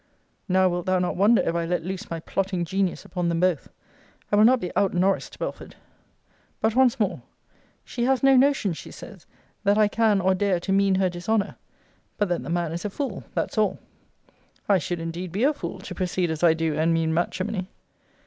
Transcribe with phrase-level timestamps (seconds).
[0.49, 3.69] Now wilt thou not wonder, if I let loose my plotting genius upon them both.
[4.31, 5.75] I will not be out Norris'd, Belford.
[6.59, 7.21] But once more,
[7.85, 9.27] 'She has no notion,' she says,
[9.63, 11.55] 'that I can or dare to mean her dishonour.
[12.17, 13.77] But then the man is a fool that's all.'
[14.67, 17.69] I should indeed be a fool, to proceed as I do, and mean matrimony!